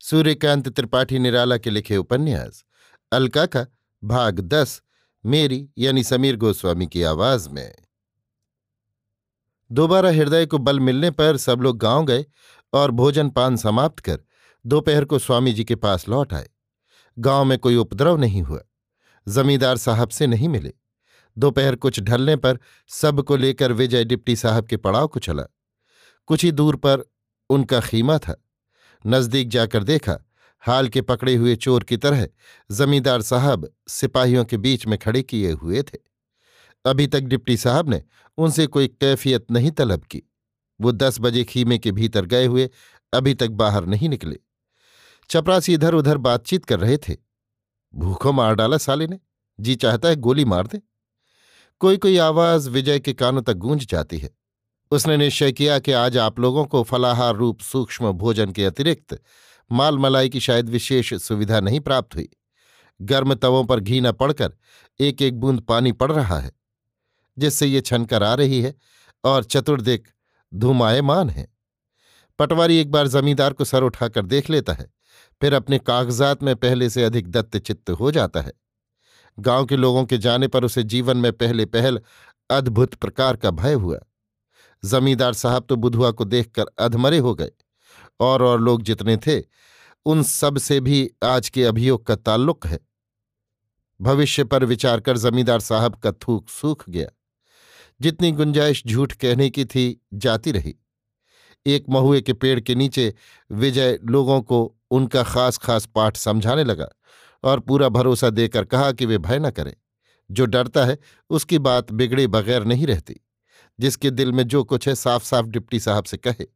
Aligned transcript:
सूर्यकांत 0.00 0.68
त्रिपाठी 0.68 1.18
निराला 1.18 1.56
के 1.56 1.70
लिखे 1.70 1.96
उपन्यास 1.96 2.64
अलका 3.12 3.46
का 3.46 3.66
भाग 4.04 4.40
दस, 4.40 4.82
मेरी 5.26 5.68
यानी 5.78 6.04
समीर 6.04 6.36
गोस्वामी 6.36 6.86
की 6.86 7.02
आवाज़ 7.02 7.48
में। 7.48 7.74
दोबारा 9.72 10.10
हृदय 10.10 10.46
को 10.46 10.58
बल 10.58 10.80
मिलने 10.80 11.10
पर 11.10 11.36
सब 11.36 11.60
लोग 11.60 11.78
गाँव 11.78 12.06
गए 12.06 12.26
और 12.72 12.90
भोजन 12.90 13.30
पान 13.30 13.56
समाप्त 13.56 14.00
कर 14.00 14.20
दोपहर 14.66 15.04
को 15.04 15.18
स्वामी 15.18 15.52
जी 15.52 15.64
के 15.64 15.74
पास 15.74 16.08
लौट 16.08 16.32
आए। 16.32 16.48
गाँव 17.18 17.44
में 17.44 17.58
कोई 17.58 17.76
उपद्रव 17.76 18.16
नहीं 18.16 18.42
हुआ। 18.42 18.60
जमींदार 19.28 19.76
साहब 19.76 20.08
से 20.08 20.26
नहीं 20.26 20.48
मिले। 20.48 20.72
दोपहर 21.38 21.76
कुछ 21.76 22.00
ढलने 22.00 22.36
पर 22.36 22.58
सबको 22.88 23.36
लेकर 23.36 23.72
विजय 23.72 24.04
डिप्टी 24.04 24.36
साहब 24.36 24.66
के 24.66 24.76
पड़ाव 24.76 25.08
को 25.08 25.20
चला। 25.20 25.44
कुछ 26.26 26.44
ही 26.44 26.52
दूर 26.52 26.76
पर 26.76 27.10
उनका 27.50 27.80
खीमा 27.80 28.18
था। 28.18 28.44
नज़दीक 29.06 29.48
जाकर 29.48 29.84
देखा, 29.84 30.18
हाल 30.60 30.88
के 30.88 31.00
पकड़े 31.00 31.34
हुए 31.34 31.56
चोर 31.56 31.84
की 31.84 31.96
तरह 31.96 32.28
जमींदार 32.70 33.22
साहब 33.22 33.74
सिपाहियों 33.88 34.44
के 34.44 34.56
बीच 34.56 34.86
में 34.86 34.98
खड़े 34.98 35.22
किए 35.22 35.52
हुए 35.52 35.82
थे। 35.82 35.98
अभी 36.84 37.06
तक 37.06 37.20
डिप्टी 37.20 37.56
साहब 37.56 37.88
ने 37.88 38.02
उनसे 38.38 38.66
कोई 38.66 38.88
कैफियत 38.88 39.50
नहीं 39.50 39.70
तलब 39.70 40.00
की। 40.00 40.22
वो 40.80 40.92
दस 40.92 41.20
बजे 41.20 41.44
खीमे 41.44 41.78
के 41.78 41.92
भीतर 41.92 42.26
गए 42.26 42.46
हुए 42.46 42.70
अभी 43.12 43.34
तक 43.34 43.48
बाहर 43.48 43.86
नहीं 43.86 44.08
निकले। 44.08 44.38
चपरासी 45.30 45.74
इधर 45.74 45.94
उधर 45.94 46.18
बातचीत 46.18 46.64
कर 46.64 46.80
रहे 46.80 46.96
थे। 46.96 47.16
भूखों 47.94 48.32
मार 48.32 48.54
डाला 48.54 48.78
साले 48.78 49.06
ने। 49.06 49.20
जी 49.60 49.74
चाहता 49.74 50.08
है 50.08 50.16
गोली 50.16 50.44
मार 50.44 50.66
दे। 50.66 50.82
कोई 51.80 51.96
कोई 51.96 52.16
आवाज़ 52.16 52.70
विजय 52.70 53.00
के 53.00 53.12
कानों 53.12 53.42
तक 53.42 53.52
गूंज 53.52 53.86
जाती 53.86 54.18
है। 54.18 54.39
उसने 54.92 55.16
निश्चय 55.16 55.52
किया 55.52 55.78
कि 55.78 55.92
आज 55.92 56.16
आप 56.18 56.38
लोगों 56.40 56.64
को 56.64 56.82
फलाहार 56.82 57.34
रूप 57.34 57.60
सूक्ष्म 57.60 58.12
भोजन 58.12 58.52
के 58.52 58.64
अतिरिक्त 58.64 59.20
माल 59.70 59.98
मलाई 59.98 60.28
की 60.28 60.40
शायद 60.40 60.68
विशेष 60.68 61.12
सुविधा 61.14 61.60
नहीं 61.60 61.80
प्राप्त 61.80 62.14
हुई। 62.14 62.28
गर्म 63.00 63.34
तवों 63.34 63.64
पर 63.64 63.80
घी 63.80 64.00
न 64.00 64.12
पड़कर 64.12 64.52
एक 65.00 65.22
एक 65.22 65.38
बूंद 65.40 65.60
पानी 65.60 65.92
पड़ 65.92 66.10
रहा 66.12 66.38
है, 66.38 66.52
जिससे 67.36 67.66
ये 67.66 67.80
छनकर 67.80 68.22
आ 68.22 68.34
रही 68.34 68.60
है 68.62 68.74
और 69.24 69.44
चतुर्दिक 69.44 70.08
धूमायमान 70.52 71.30
है। 71.30 71.48
पटवारी 72.38 72.76
एक 72.76 72.90
बार 72.90 73.08
जमींदार 73.08 73.52
को 73.52 73.64
सर 73.64 73.82
उठाकर 73.82 74.26
देख 74.26 74.50
लेता 74.50 74.72
है, 74.72 74.90
फिर 75.42 75.54
अपने 75.54 75.78
कागजात 75.78 76.42
में 76.42 76.54
पहले 76.56 76.90
से 76.90 77.04
अधिक 77.04 77.30
दत्त 77.30 77.56
चित्त 77.58 77.90
हो 77.90 78.10
जाता 78.10 78.40
है। 78.40 78.52
गाँव 79.38 79.66
के 79.66 79.76
लोगों 79.76 80.04
के 80.04 80.18
जाने 80.18 80.48
पर 80.48 80.64
उसे 80.64 80.82
जीवन 80.82 81.16
में 81.16 81.32
पहले 81.32 81.66
पहल 81.66 82.00
अद्भुत 82.50 82.94
प्रकार 82.94 83.36
का 83.36 83.50
भय 83.52 83.72
हुआ। 83.72 83.98
जमींदार 84.84 85.32
साहब 85.32 85.66
तो 85.68 85.76
बुधुआ 85.76 86.10
को 86.10 86.24
देखकर 86.24 86.64
अधमरे 86.78 87.18
हो 87.18 87.34
गए 87.34 87.50
और 88.20 88.42
और 88.42 88.60
लोग 88.60 88.82
जितने 88.82 89.16
थे, 89.16 89.42
उन 90.04 90.22
सबसे 90.22 90.80
भी 90.80 91.10
आज 91.24 91.48
के 91.48 91.64
अभियोग 91.64 92.06
का 92.06 92.16
ताल्लुक 92.16 92.66
है। 92.66 92.80
भविष्य 94.00 94.44
पर 94.44 94.64
विचार 94.64 95.00
कर 95.00 95.18
जमींदार 95.18 95.60
साहब 95.60 95.94
का 95.94 96.12
थूक 96.12 96.48
सूख 96.48 96.90
गया। 96.90 97.08
जितनी 98.00 98.32
गुंजाइश 98.32 98.82
झूठ 98.86 99.12
कहने 99.12 99.50
की 99.50 99.64
थी, 99.64 100.06
जाती 100.14 100.52
रही। 100.52 100.76
एक 101.66 101.84
महुए 101.88 102.20
के 102.20 102.32
पेड़ 102.32 102.60
के 102.60 102.74
नीचे 102.74 103.14
विजय 103.52 103.98
लोगों 104.04 104.42
को 104.42 104.76
उनका 104.90 105.22
खास 105.22 105.58
खास 105.58 105.86
पाठ 105.86 106.16
समझाने 106.16 106.64
लगा 106.64 106.88
और 107.44 107.60
पूरा 107.60 107.88
भरोसा 107.88 108.30
देकर 108.30 108.64
कहा 108.64 108.92
कि 108.92 109.06
वे 109.06 109.18
भय 109.18 109.38
न 109.38 109.50
करें। 109.50 109.74
जो 110.30 110.46
डरता 110.46 110.84
है, 110.84 110.98
उसकी 111.30 111.58
बात 111.58 111.92
बिगड़े 111.92 112.26
बगैर 112.26 112.64
नहीं 112.64 112.86
रहती। 112.86 113.20
जिसके 113.80 114.10
दिल 114.10 114.32
में 114.32 114.42
जो 114.44 114.62
कुछ 114.64 114.88
है 114.88 114.94
साफ़ 114.94 115.24
साफ़ 115.24 115.46
डिप्टी 115.46 115.80
साहब 115.80 116.04
से 116.04 116.16
कहे। 116.16 116.46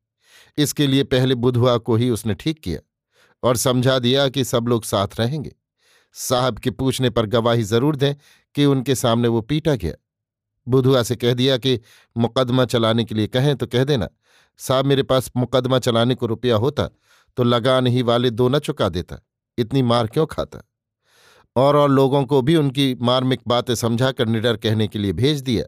इसके 0.59 0.87
लिए 0.87 1.05
पहले 1.05 1.35
बुधवा 1.35 1.77
को 1.79 1.97
ही 1.97 2.11
उसने 2.11 2.35
ठीक 2.35 2.61
किया 2.61 2.81
और 3.43 3.57
समझा 3.57 3.99
दिया 3.99 4.29
कि 4.29 4.45
सब 4.45 4.69
लोग 4.69 4.85
साथ 4.85 5.21
रहेंगे। 5.21 5.53
साहब 6.15 6.59
के 6.59 6.71
पूछने 6.71 7.11
पर 7.11 7.27
गवाही 7.27 7.63
ज़रूर 7.63 7.97
दें 7.97 8.15
कि 8.55 8.65
उनके 8.65 8.95
सामने 8.95 9.29
वो 9.29 9.41
पीटा 9.41 9.75
गया। 9.75 9.95
बुधुआ 10.67 11.03
से 11.03 11.17
कह 11.17 11.35
दिया 11.35 11.57
कि, 11.57 11.81
मुकदमा 12.17 12.65
चलाने 12.65 13.05
के 13.05 13.15
लिए 13.15 13.27
कहें 13.27 13.55
तो 13.57 13.67
कह 13.67 13.85
देना। 13.85 14.09
साहब, 14.59 14.87
मेरे 14.87 15.03
पास 15.03 15.31
मुकदमा 15.37 15.79
चलाने 15.79 16.15
को 16.15 16.27
रुपया 16.27 16.57
होता 16.57 16.89
तो 17.37 17.45
लगान 17.45 17.87
ही 17.87 18.03
वाले 18.03 18.31
दो 18.31 18.49
न 18.49 18.59
चुका 18.59 18.89
देता। 18.89 19.17
इतनी 19.59 19.83
मार 19.83 20.07
क्यों 20.07 20.27
खाता? 20.27 20.63
और 21.57 21.77
और 21.77 21.91
लोगों 21.91 22.25
को 22.25 22.43
भी 22.43 22.57
उनकी 22.57 22.95
मार्मिक 23.01 23.41
बातें 23.47 23.75
समझाकर 23.75 24.27
निडर 24.27 24.57
कहने 24.57 24.89
के 24.89 24.99
लिए 24.99 25.13
भेज 25.13 25.41
दिया। 25.41 25.65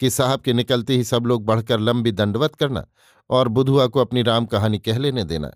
कि 0.00 0.10
साहब 0.10 0.40
के 0.40 0.52
निकलते 0.52 0.96
ही 0.96 1.04
सब 1.04 1.26
लोग 1.26 1.44
बढ़कर 1.44 1.80
लंबी 1.80 2.12
दंडवत 2.12 2.54
करना 2.54 2.86
और 3.30 3.48
बुधुआ 3.48 3.86
को 3.86 4.00
अपनी 4.00 4.22
राम 4.22 4.46
कहानी 4.46 4.78
कह 4.78 4.98
लेने 4.98 5.24
देना। 5.24 5.50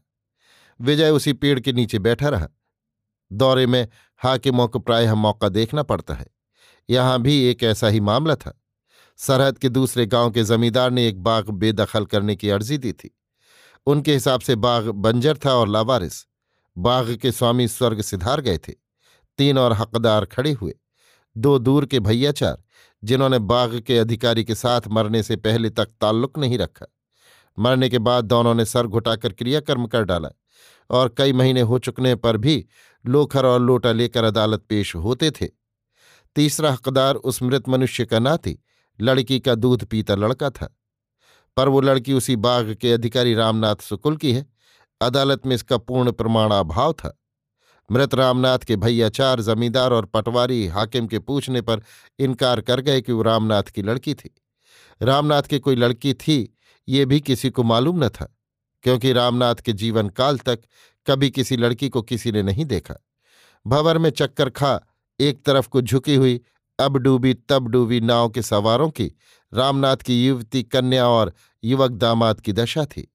विजय 0.81 1.11
उसी 1.11 1.33
पेड़ 1.33 1.61
के 1.61 1.73
नीचे 1.73 1.99
बैठा 1.99 2.29
रहा। 2.29 2.49
दौरे 3.33 3.67
में 3.67 3.89
हाकिमों 4.19 4.69
को 4.69 4.79
प्रायः 4.79 5.15
मौका 5.15 5.49
देखना 5.49 5.83
पड़ता 5.83 6.15
है। 6.15 6.27
यहाँ 6.91 7.23
भी 7.23 7.45
एक 7.45 7.63
ऐसा 7.63 7.89
ही 7.89 8.01
मामला 8.01 8.35
था। 8.35 8.63
सरहद 9.17 9.59
के 9.59 9.69
दूसरे 9.69 10.07
गाँव 10.07 10.31
के 10.31 10.45
जमींदार 10.45 10.91
ने 10.91 11.09
एक 11.09 11.23
बाग 11.23 11.51
बेदखल 11.51 12.05
करने 12.05 12.37
की 12.37 12.51
अर्जी 12.51 12.79
दी 12.79 12.93
थी। 12.93 13.19
उनके 13.87 14.15
हिसाब 14.15 14.41
से 14.41 14.55
बाग 14.55 14.89
बंजर 14.89 15.39
था 15.47 15.55
और 15.55 15.69
लावारिस। 15.69 16.27
बाग 16.79 17.17
के 17.17 17.33
स्वामी 17.33 17.69
स्वर्ग 17.69 18.03
सिधार 18.03 18.41
गए 18.41 18.59
थे। 18.59 18.73
तीन 19.39 19.59
और 19.59 19.73
हकदार 19.73 20.25
खड़े 20.25 20.53
हुए। 20.53 20.75
दो 21.37 21.59
दूर 21.59 21.87
के 21.87 22.01
भैयाचार, 22.01 22.63
जिन्होंने 23.05 23.39
बाघ 23.39 23.81
के 23.81 23.99
अधिकारी 23.99 24.45
के 24.45 24.55
साथ 24.55 24.81
मरने 24.89 25.23
से 25.23 25.37
पहले 25.37 25.71
तक 25.71 25.87
ताल्लुक 26.01 26.39
नहीं 26.39 26.59
रखा। 26.59 26.87
मरने 27.59 27.89
के 27.89 27.99
बाद 27.99 28.25
दोनों 28.25 28.55
ने 28.55 28.65
सर 28.65 28.87
घुटाकर 28.87 29.33
क्रियाकर्म 29.33 29.87
कर 29.87 30.05
डाला 30.05 30.29
और 30.91 31.15
कई 31.19 31.33
महीने 31.33 31.61
हो 31.61 31.79
चुकने 31.79 32.15
पर 32.15 32.37
भी 32.37 32.67
लोखर 33.07 33.47
और 33.47 33.61
लोटा 33.61 33.93
लेकर 33.93 34.25
अदालत 34.25 34.65
पेश 34.69 34.95
होते 34.95 35.31
थे। 35.31 35.49
तीसरा 36.37 36.73
हकदार 36.73 37.15
उस 37.15 37.43
मृत 37.43 37.69
मनुष्य 37.69 38.05
का 38.05 38.19
ना 38.19 38.37
थी 38.37 38.63
लड़की 39.01 39.41
का 39.41 39.55
दूध 39.55 39.85
पीता 39.85 40.15
लड़का 40.15 40.51
था। 40.51 40.79
पर 41.57 41.69
वो 41.69 41.81
लड़की 41.81 42.13
उसी 42.13 42.37
बाघ 42.37 42.75
के 42.75 42.93
अधिकारी 42.93 43.35
रामनाथ 43.35 43.77
सुकुल 43.77 44.17
की 44.17 44.33
है। 44.33 44.47
अदालत 45.01 45.47
में 45.47 45.55
इसका 45.55 45.77
पूर्ण 45.77 46.13
प्रमाणाभाव 46.13 46.93
था। 46.93 47.22
मृत 47.93 48.15
रामनाथ 48.15 48.59
के 48.59 48.77
भैया 48.77 49.09
चार 49.09 49.41
जमींदार 49.41 49.93
और 49.93 50.05
पटवारी 50.05 50.67
हाकिम 50.67 51.07
के 51.07 51.19
पूछने 51.19 51.61
पर 51.61 51.83
इनकार 52.19 52.61
कर 52.61 52.81
गए 52.81 53.01
कि 53.01 53.13
वो 53.13 53.23
रामनाथ 53.23 53.63
की 53.63 53.83
लड़की 53.83 54.15
थी। 54.15 54.43
रामनाथ 55.03 55.43
की 55.43 55.59
कोई 55.59 55.77
लड़की 55.77 56.15
थी, 56.15 56.57
ये 56.89 57.07
भी 57.07 57.21
किसी 57.21 57.51
को 57.51 57.63
मालूम 57.63 58.05
न 58.05 58.09
था, 58.09 58.39
क्योंकि 58.83 59.13
रामनाथ 59.13 59.55
के 59.55 59.73
जीवन 59.73 60.09
काल 60.09 60.39
तक 60.39 60.59
कभी 61.07 61.31
किसी 61.31 61.57
लड़की 61.57 61.89
को 61.89 62.03
किसी 62.03 62.33
ने 62.33 62.43
नहीं 62.43 62.65
देखा। 62.65 62.95
भंवर 63.67 63.99
में 63.99 64.11
चक्कर 64.11 64.51
खा, 64.51 64.81
एक 65.21 65.45
तरफ़ 65.45 65.69
को 65.69 65.83
झुकी 65.83 66.15
हुई, 66.15 66.41
अब 66.79 66.97
डूबी 66.97 67.35
तब 67.35 67.69
डूबी 67.69 68.01
नाव 68.01 68.29
के 68.29 68.43
सवारों 68.43 68.91
की 68.91 69.13
रामनाथ 69.55 69.97
की 69.97 70.27
युवती 70.27 70.63
कन्या 70.63 71.09
और 71.09 71.33
युवक 71.65 71.91
दामाद 71.91 72.41
की 72.41 72.53
दशा 72.53 72.85
थी। 72.85 73.12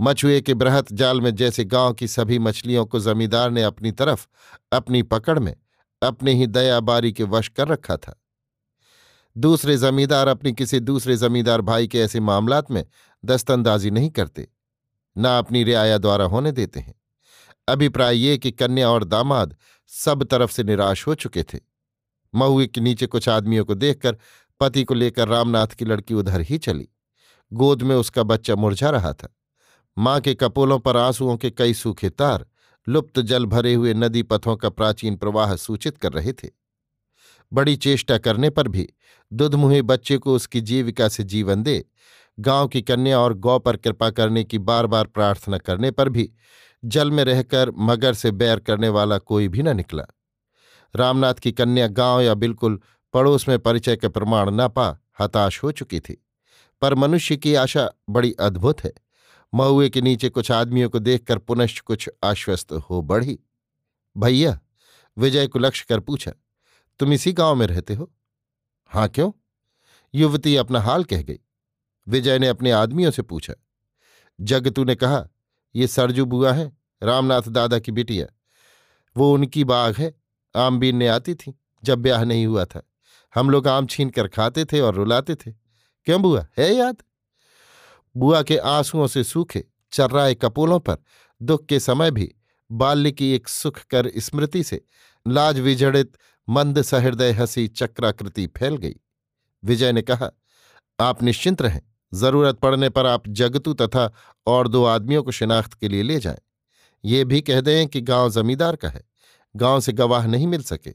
मछुए 0.00 0.40
के 0.40 0.54
बृहत 0.54 0.92
जाल 0.92 1.20
में 1.20 1.34
जैसे 1.34 1.64
गाँव 1.64 1.92
की 1.92 2.08
सभी 2.08 2.38
मछलियों 2.38 2.86
को 2.86 3.00
जमींदार 3.00 3.50
ने 3.50 3.62
अपनी 3.62 3.92
तरफ़, 3.92 4.26
अपनी 4.72 5.02
पकड़ 5.02 5.38
में, 5.38 5.56
अपने 6.02 6.34
ही 6.34 6.46
दयाबारी 6.46 7.12
के 7.12 7.24
वश 7.24 7.48
कर 7.48 7.68
रखा 7.68 7.96
था। 7.96 8.22
दूसरे 9.36 9.76
जमींदार 9.76 10.28
अपनी 10.28 10.52
किसी 10.52 10.80
दूसरे 10.80 11.16
जमींदार 11.16 11.60
भाई 11.60 11.88
के 11.88 12.00
ऐसे 12.00 12.20
मामलात 12.20 12.70
में 12.70 12.86
दस्तंदाजी 13.24 13.90
नहीं 13.90 14.10
करते, 14.10 14.48
न 15.18 15.24
अपनी 15.24 15.64
रियाया 15.64 15.98
द्वारा 15.98 16.24
होने 16.24 16.52
देते 16.52 16.80
हैं। 16.80 16.94
अभिप्राय 17.68 18.16
ये 18.16 18.38
कि 18.38 18.50
कन्या 18.50 18.90
और 18.90 19.04
दामाद 19.04 19.56
सब 19.86 20.24
तरफ़ 20.24 20.52
से 20.52 20.64
निराश 20.64 21.06
हो 21.06 21.14
चुके 21.14 21.42
थे। 21.42 21.58
महुए 22.34 22.66
के 22.66 22.80
नीचे 22.80 23.06
कुछ 23.06 23.28
आदमियों 23.28 23.64
को 23.64 23.74
देखकर, 23.74 24.16
पति 24.60 24.84
को 24.84 24.94
लेकर 24.94 25.28
रामनाथ 25.28 25.66
की 25.66 25.84
लड़की 25.84 26.14
उधर 26.14 26.40
ही 26.40 26.58
चली। 26.58 26.88
गोद 27.52 27.82
में 27.82 27.96
उसका 27.96 28.22
बच्चा 28.22 28.54
मुरझा 28.54 28.90
रहा 28.90 29.12
था। 29.12 29.36
माँ 30.00 30.20
के 30.20 30.34
कपोलों 30.34 30.78
पर 30.78 30.96
आंसुओं 30.96 31.36
के 31.36 31.50
कई 31.50 31.74
सूखे 31.74 32.10
तार, 32.10 32.46
लुप्त 32.88 33.20
जल 33.20 33.46
भरे 33.46 33.74
हुए 33.74 33.94
नदी 33.94 34.22
पथों 34.22 34.56
का 34.56 34.68
प्राचीन 34.68 35.16
प्रवाह 35.16 35.56
सूचित 35.56 35.98
कर 35.98 36.12
रहे 36.12 36.32
थे। 36.32 36.48
बड़ी 37.52 37.76
चेष्टा 37.76 38.18
करने 38.18 38.50
पर 38.50 38.68
भी 38.68 38.88
दुधमुहे 39.32 39.82
बच्चे 39.82 40.18
को 40.18 40.34
उसकी 40.34 40.60
जीविका 40.60 41.08
से 41.08 41.24
जीवन 41.24 41.62
दे, 41.62 41.84
गाँव 42.40 42.68
की 42.68 42.82
कन्या 42.82 43.20
और 43.20 43.34
गौ 43.34 43.58
पर 43.58 43.76
कृपा 43.76 44.10
करने 44.10 44.44
की 44.44 44.58
बार 44.58 44.86
बार 44.86 45.06
प्रार्थना 45.06 45.58
करने 45.58 45.90
पर 45.90 46.08
भी 46.08 46.32
जल 46.84 47.10
में 47.10 47.24
रहकर 47.24 47.70
मगर 47.70 48.14
से 48.14 48.30
बैर 48.30 48.60
करने 48.60 48.88
वाला 48.88 49.18
कोई 49.18 49.48
भी 49.48 49.62
न 49.62 49.76
निकला। 49.76 50.04
रामनाथ 50.96 51.34
की 51.34 51.52
कन्या 51.52 51.86
गाँव 51.86 52.20
या 52.20 52.34
बिल्कुल 52.34 52.80
पड़ोस 53.12 53.48
में 53.48 53.58
परिचय 53.58 53.96
के 53.96 54.08
प्रमाण 54.08 54.50
न 54.50 54.68
पा 54.68 54.98
हताश 55.20 55.62
हो 55.62 55.72
चुकी 55.72 56.00
थी। 56.00 56.26
पर 56.80 56.94
मनुष्य 56.94 57.36
की 57.36 57.54
आशा 57.54 57.90
बड़ी 58.10 58.32
अद्भुत 58.32 58.84
है। 58.84 58.92
महुए 59.54 59.88
के 59.90 60.00
नीचे 60.00 60.28
कुछ 60.28 60.50
आदमियों 60.50 60.90
को 60.90 60.98
देखकर 60.98 61.38
पुनश्च 61.38 61.80
कुछ 61.80 62.10
आश्वस्त 62.24 62.72
हो 62.72 63.02
बढ़ी। 63.02 63.38
भैया, 64.16 64.60
विजय 65.18 65.46
को 65.46 65.58
लक्ष्य 65.58 65.86
कर 65.88 66.00
पूछा, 66.00 66.32
तुम 66.98 67.12
इसी 67.12 67.32
गाँव 67.32 67.54
में 67.54 67.66
रहते 67.66 67.94
हो? 67.94 68.12
हाँ, 68.86 69.08
क्यों? 69.08 69.32
युवती 70.14 70.56
अपना 70.56 70.80
हाल 70.80 71.04
कह 71.04 71.22
गई। 71.22 71.38
विजय 72.08 72.38
ने 72.38 72.48
अपने 72.48 72.70
आदमियों 72.70 73.10
से 73.10 73.22
पूछा। 73.22 73.54
जगतू 74.40 74.84
ने 74.84 74.94
कहा, 74.94 75.28
ये 75.74 75.86
सरजू 75.86 76.24
बुआ 76.26 76.52
है, 76.52 76.72
रामनाथ 77.02 77.42
दादा 77.42 77.78
की 77.78 77.92
बिटिया। 77.92 78.26
वो 79.16 79.32
उनकी 79.34 79.64
बाग 79.64 79.96
है, 79.96 80.14
आम 80.56 80.78
बीनने 80.78 81.08
आती 81.08 81.34
थी, 81.34 81.60
जब 81.84 81.98
ब्याह 81.98 82.24
नहीं 82.24 82.46
हुआ 82.46 82.64
था। 82.64 82.82
हम 83.34 83.50
लोग 83.50 83.68
आम 83.68 83.86
छीन 83.86 84.10
कर 84.10 84.28
खाते 84.28 84.64
थे 84.64 84.80
और 84.80 84.94
रुलाते 84.94 85.34
थे। 85.34 85.52
क्यों 86.04 86.22
बुआ, 86.22 86.46
है 86.58 86.74
याद? 86.74 86.96
बुआ 88.16 88.42
के 88.42 88.56
आंसुओं 88.56 89.06
से 89.06 89.24
सूखे 89.24 89.64
चर्राए 89.92 90.34
कपोलों 90.34 90.80
पर, 90.80 90.96
दुख 91.42 91.66
के 91.66 91.80
समय 91.80 92.10
भी, 92.10 92.34
बाल्य 92.72 93.10
की 93.10 93.32
एक 93.32 93.48
सुखकर 93.48 94.10
स्मृति 94.16 94.62
से, 94.62 94.84
लाज 95.28 95.58
विजड़ित, 95.58 96.16
मंद 96.48 96.82
सहृदय 96.82 97.32
हँसी 97.32 97.68
चक्राकृति 97.68 98.46
फैल 98.46 98.76
गई। 98.76 98.94
विजय 99.64 99.92
ने 99.92 100.02
कहा, 100.02 100.30
आप 101.00 101.22
निश्चिंत 101.22 101.62
रहें, 101.62 101.80
ज़रूरत 102.14 102.58
पड़ने 102.58 102.88
पर 102.88 103.06
आप 103.06 103.28
जगतू 103.28 103.72
तथा 103.74 104.12
और 104.46 104.68
दो 104.68 104.84
आदमियों 104.84 105.22
को 105.22 105.30
शिनाख्त 105.30 105.74
के 105.74 105.88
लिए 105.88 106.02
ले 106.02 106.18
जाएँ। 106.20 106.38
ये 107.04 107.24
भी 107.24 107.40
कह 107.40 107.60
दें 107.60 107.86
कि 107.88 108.00
गाँव 108.00 108.30
जमींदार 108.30 108.76
का 108.76 108.88
है, 108.88 109.02
गाँव 109.56 109.80
से 109.80 109.92
गवाह 109.92 110.26
नहीं 110.26 110.46
मिल 110.46 110.62
सके। 110.62 110.94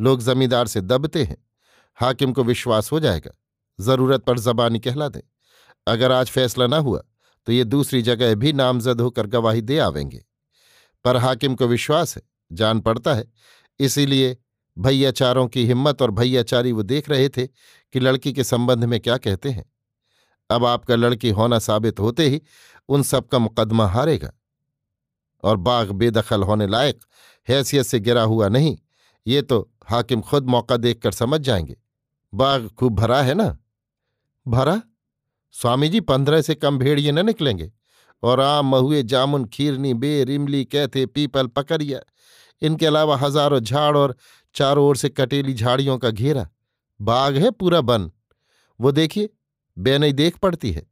लोग 0.00 0.22
जमींदार 0.22 0.66
से 0.66 0.80
दबते 0.80 1.24
हैं। 1.24 1.36
हाकिम 1.98 2.32
को 2.32 2.44
विश्वास 2.44 2.92
हो 2.92 3.00
जाएगा, 3.00 3.30
ज़रूरत 3.80 4.24
पर 4.24 4.38
जबानी 4.38 4.78
कहला 4.80 5.08
दें। 5.08 5.20
अगर 5.86 6.12
आज 6.12 6.30
फैसला 6.30 6.66
न 6.66 6.74
हुआ 6.74 7.02
तो 7.46 7.52
ये 7.52 7.64
दूसरी 7.64 8.02
जगह 8.02 8.34
भी 8.34 8.52
नामजद 8.52 9.00
होकर 9.00 9.26
गवाही 9.26 9.60
दे 9.60 9.78
आवेंगे। 9.78 10.24
पर 11.04 11.16
हाकिम 11.16 11.54
को 11.54 11.66
विश्वास 11.66 12.16
है, 12.16 12.22
जान 12.52 12.80
पड़ता 12.80 13.14
है। 13.14 13.24
इसीलिए 13.78 14.36
भैयाचारों 14.78 15.46
की 15.48 15.66
हिम्मत 15.66 16.02
और 16.02 16.10
भैयाचारी 16.10 16.72
वो 16.72 16.82
देख 16.82 17.08
रहे 17.08 17.28
थे 17.28 17.46
कि 17.46 18.00
लड़की 18.00 18.32
के 18.32 18.44
संबंध 18.44 18.84
में 18.84 18.98
क्या 19.00 19.16
कहते 19.16 19.50
हैं। 19.50 19.64
अब 20.50 20.64
आपका 20.64 20.96
लड़की 20.96 21.30
होना 21.30 21.58
साबित 21.58 22.00
होते 22.00 22.28
ही 22.28 22.42
उन 22.88 23.02
सब 23.02 23.28
का 23.28 23.38
मुकदमा 23.38 23.86
हारेगा। 23.86 24.32
और 25.44 25.56
बाग 25.56 25.90
बेदखल 25.90 26.42
होने 26.42 26.66
लायक 26.66 27.04
हैसियत 27.48 27.86
से 27.86 28.00
गिरा 28.00 28.22
हुआ 28.22 28.48
नहीं, 28.48 28.78
ये 29.26 29.42
तो 29.42 29.70
हाकिम 29.86 30.20
खुद 30.20 30.46
मौका 30.46 30.76
देखकर 30.76 31.12
समझ 31.12 31.40
जाएँगे। 31.40 31.76
बाग 32.34 32.68
खूब 32.68 32.94
भरा 32.94 33.22
है 33.22 33.34
ना? 33.34 33.58
भरा? 34.48 34.82
स्वामी 35.52 35.88
जी, 35.88 36.00
पंद्रह 36.00 36.40
से 36.40 36.54
कम 36.54 36.78
भेड़िए 36.78 37.12
न 37.12 37.26
निकलेंगे। 37.26 37.72
और 38.22 38.40
आम, 38.40 38.66
महुए, 38.66 39.02
जामुन, 39.02 39.44
खीरनी, 39.44 39.94
बेर, 39.94 40.30
इमली, 40.30 40.64
कैथे, 40.64 41.06
पीपल, 41.06 41.46
पकरिया, 41.46 42.00
इनके 42.62 42.86
अलावा 42.86 43.16
हज़ारों 43.16 43.60
झाड़ 43.60 43.96
और 43.96 44.16
चारों 44.54 44.86
ओर 44.86 44.96
से 44.96 45.08
कटेली 45.08 45.54
झाड़ियों 45.54 45.98
का 45.98 46.10
घेरा। 46.10 46.50
बाग 47.00 47.36
है 47.36 47.50
पूरा 47.50 47.80
बन। 47.80 48.10
वो 48.80 48.92
देखिए, 48.92 49.28
बेनई 49.78 50.12
देख 50.12 50.36
पड़ती 50.36 50.72
है। 50.72 50.86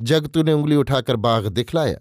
जगतू 0.00 0.42
ने 0.42 0.52
उंगली 0.52 0.76
उठाकर 0.76 1.16
बाघ 1.16 1.46
दिखलाया। 1.46 1.98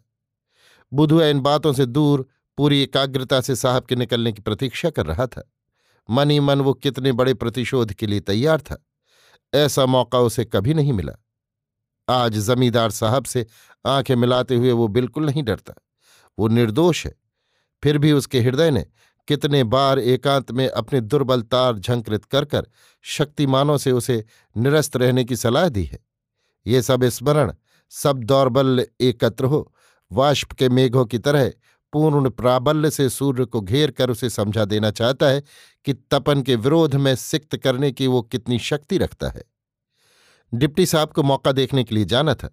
बुधुआ 0.93 1.25
इन 1.25 1.39
बातों 1.39 1.73
से 1.73 1.85
दूर, 1.85 2.27
पूरी 2.57 2.83
एकाग्रता 2.83 3.41
से 3.41 3.55
साहब 3.55 3.83
के 3.83 3.95
निकलने 3.95 4.31
की 4.31 4.41
प्रतीक्षा 4.41 4.89
कर 4.89 5.05
रहा 5.05 5.27
था। 5.27 5.51
मन 6.09 6.29
ही 6.29 6.39
मन 6.39 6.61
वो 6.61 6.73
कितने 6.73 7.11
बड़े 7.11 7.33
प्रतिशोध 7.33 7.93
के 7.93 8.07
लिए 8.07 8.19
तैयार 8.19 8.61
था। 8.61 8.85
ऐसा 9.53 9.85
मौका 9.85 10.19
उसे 10.19 10.45
कभी 10.45 10.73
नहीं 10.73 10.93
मिला। 10.93 11.13
आज 12.09 12.37
जमींदार 12.37 12.91
साहब 12.91 13.25
से 13.25 13.45
आँखें 13.85 14.15
मिलाते 14.15 14.55
हुए 14.55 14.71
वो 14.71 14.87
बिल्कुल 14.87 15.25
नहीं 15.25 15.43
डरता। 15.43 15.73
वो 16.39 16.47
निर्दोष 16.47 17.05
है। 17.05 17.15
फिर 17.83 17.97
भी 17.97 18.11
उसके 18.11 18.41
हृदय 18.41 18.71
ने 18.71 18.85
कितने 19.27 19.63
बार 19.63 19.99
एकांत 19.99 20.51
में 20.51 20.67
अपने 20.67 21.01
दुर्बल 21.01 21.41
तार 21.41 21.79
झंकृत 21.79 22.25
कर 22.25 22.45
कर 22.45 22.67
शक्तिमानों 23.01 23.77
से 23.77 23.91
उसे 23.91 24.25
निरस्त 24.57 24.97
रहने 24.97 25.23
की 25.23 25.35
सलाह 25.35 25.69
दी 25.69 25.83
है। 25.83 25.99
ये 26.67 26.81
सब 26.81 27.03
स्मरण, 27.03 27.53
सब 27.89 28.23
दौर्बल्य 28.23 28.87
एकत्र 29.01 29.45
हो, 29.45 29.73
वाष्प 30.11 30.51
के 30.51 30.69
मेघों 30.69 31.05
की 31.05 31.19
तरह 31.19 31.51
पूर्ण 31.93 32.29
प्राबल्य 32.29 32.91
से 32.91 33.09
सूर्य 33.09 33.45
को 33.45 33.61
घेर 33.61 33.91
कर 33.91 34.09
उसे 34.09 34.29
समझा 34.29 34.65
देना 34.65 34.91
चाहता 34.91 35.25
है 35.25 35.43
कि 35.85 35.93
तपन 35.93 36.41
के 36.41 36.55
विरोध 36.55 36.95
में 36.95 37.15
सिक्त 37.15 37.57
करने 37.57 37.91
की 37.91 38.07
वो 38.07 38.21
कितनी 38.21 38.59
शक्ति 38.59 38.97
रखता 38.97 39.29
है। 39.29 39.52
डिप्टी 40.53 40.85
साहब 40.85 41.11
को 41.11 41.23
मौका 41.23 41.51
देखने 41.51 41.83
के 41.83 41.95
लिए 41.95 42.05
जाना 42.05 42.33
था। 42.35 42.49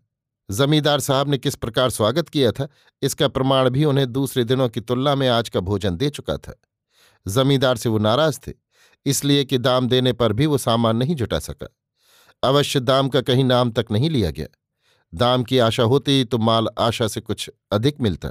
जमींदार 0.50 1.00
साहब 1.00 1.29
ने 1.29 1.38
किस 1.38 1.55
प्रकार 1.55 1.91
स्वागत 1.91 2.29
किया 2.29 2.52
था, 2.52 2.69
इसका 3.02 3.29
प्रमाण 3.29 3.69
भी 3.70 3.85
उन्हें 3.85 4.12
दूसरे 4.12 4.44
दिनों 4.44 4.69
की 4.69 4.81
तुलना 4.81 5.14
में 5.14 5.29
आज 5.29 5.49
का 5.49 5.61
भोजन 5.61 5.97
दे 5.97 6.11
चुका 6.11 6.37
था। 6.37 6.55
जमींदार 7.26 7.76
से 7.76 7.88
वो 7.88 7.99
नाराज़ 7.99 8.38
थे, 8.47 8.52
इसलिए 9.06 9.44
कि 9.44 9.58
दाम 9.58 9.88
देने 9.88 10.12
पर 10.12 10.32
भी 10.32 10.47
वो 10.47 10.58
सामान 10.58 10.97
नहीं 10.97 11.14
जुटा 11.14 11.38
सका। 11.38 11.69
अवश्य 12.43 12.81
दाम 12.81 13.08
का 13.08 13.20
कहीं 13.20 13.44
नाम 13.44 13.70
तक 13.70 13.87
नहीं 13.91 14.11
लिया 14.11 14.31
गया। 14.31 14.47
दाम 15.14 15.44
की 15.44 15.58
आशा 15.58 15.82
होती 15.82 16.25
तो 16.25 16.38
माल 16.38 16.69
आशा 16.79 17.08
से 17.08 17.20
कुछ 17.20 17.50
अधिक 17.70 18.00
मिलता। 18.00 18.29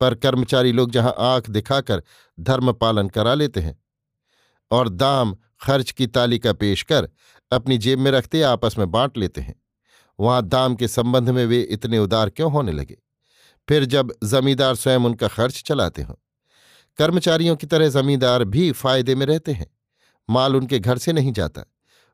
पर 0.00 0.14
कर्मचारी 0.14 0.72
लोग 0.72 0.90
जहाँ 0.90 1.14
आँख 1.18 1.50
दिखाकर 1.50 2.02
धर्म 2.40 2.72
पालन 2.72 3.08
करा 3.08 3.34
लेते 3.34 3.60
हैं 3.60 3.78
और 4.70 4.88
दाम 4.88 5.36
खर्च 5.62 5.90
की 5.90 6.06
तालिका 6.06 6.52
पेश 6.52 6.82
कर 6.82 7.08
अपनी 7.52 7.78
जेब 7.78 7.98
में 7.98 8.10
रखते 8.10 8.42
आपस 8.42 8.74
में 8.78 8.90
बांट 8.90 9.18
लेते 9.18 9.40
हैं। 9.40 9.62
वहाँ 10.20 10.48
दाम 10.48 10.74
के 10.74 10.88
संबंध 10.88 11.30
में 11.30 11.46
वे 11.46 11.60
इतने 11.60 11.98
उदार 11.98 12.30
क्यों 12.30 12.52
होने 12.52 12.72
लगे? 12.72 12.96
फिर 13.68 13.84
जब 13.84 14.14
जमींदार 14.24 14.74
स्वयं 14.74 14.98
उनका 14.98 15.28
खर्च 15.28 15.62
चलाते 15.62 16.02
हों। 16.02 16.14
कर्मचारियों 16.98 17.56
की 17.56 17.66
तरह 17.66 17.88
जमींदार 17.88 18.44
भी 18.44 18.72
फ़ायदे 18.72 19.14
में 19.14 19.26
रहते 19.26 19.52
हैं। 19.52 19.66
माल 20.30 20.56
उनके 20.56 20.78
घर 20.78 20.98
से 20.98 21.12
नहीं 21.12 21.32
जाता। 21.32 21.64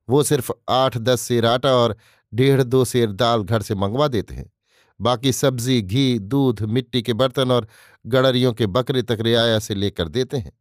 वो 0.08 0.22
सिर्फ़ 0.22 0.52
आठ, 0.68 0.98
दस 0.98 1.20
सेर 1.20 1.46
आटा 1.46 1.72
और 1.72 1.96
डेढ़, 2.34 2.62
दो 2.62 2.84
सेर 2.84 3.12
दाल 3.12 3.42
घर 3.42 3.62
से 3.62 3.74
मंगवा 3.74 4.08
देते 4.08 4.34
हैं। 4.34 4.52
बाकी 5.00 5.32
सब्ज़ी, 5.32 5.82
घी, 5.82 6.18
दूध, 6.18 6.62
मिट्टी 6.62 7.02
के 7.02 7.12
बर्तन 7.12 7.50
और 7.50 7.68
गड़रियों 8.06 8.52
के 8.52 8.66
बकरे 8.66 9.02
तक 9.02 9.18
रियाया 9.20 9.58
से 9.58 9.74
लेकर 9.74 10.08
देते 10.08 10.36
हैं। 10.36 10.52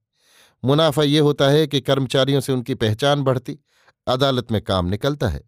मुनाफा 0.65 1.03
ये 1.03 1.20
होता 1.20 1.50
है 1.50 1.67
कि 1.67 1.82
कर्मचारियों 1.82 2.39
से 2.39 2.53
उनकी 2.53 2.74
पहचान 2.74 3.24
बढ़ती 3.24 3.60
अदालत 4.07 4.51
में 4.51 4.62
काम 4.62 4.85
निकलता 4.85 5.27
है। 5.27 5.43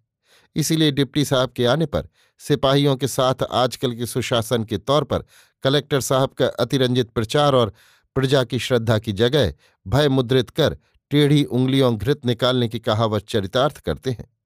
इसीलिए 0.55 0.91
डिप्टी 0.91 1.25
साहब 1.25 1.51
के 1.51 1.65
आने 1.65 1.85
पर 1.85 2.07
सिपाहियों 2.37 2.95
के 2.95 3.07
साथ 3.07 3.43
आजकल 3.43 3.95
के 3.95 4.05
सुशासन 4.05 4.63
के 4.63 4.77
तौर 4.77 5.03
पर 5.03 5.23
कलेक्टर 5.63 6.01
साहब 6.01 6.29
का 6.29 6.47
अतिरंजित 6.47 7.09
प्रचार 7.09 7.55
और 7.55 7.73
प्रजा 8.15 8.43
की 8.43 8.59
श्रद्धा 8.59 8.99
की 8.99 9.13
जगह 9.13 9.53
भय 9.87 10.09
मुद्रित 10.09 10.49
कर 10.49 10.77
टेढ़ी 11.09 11.43
उंगलियों 11.43 11.97
घृत 11.97 12.25
निकालने 12.25 12.67
की 12.67 12.79
कहावत 12.79 13.25
चरितार्थ 13.27 13.77
करते 13.77 14.11
हैं। 14.11 14.37